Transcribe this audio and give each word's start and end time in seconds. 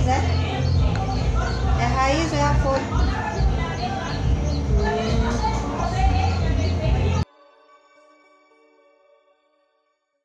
raiz, 0.00 0.06
né? 0.06 0.22
é? 1.78 1.82
É 1.82 1.84
a 1.84 1.88
raiz 1.88 2.32
ou 2.32 2.38
é 2.38 2.42
a 2.42 2.54
folha? 2.54 2.99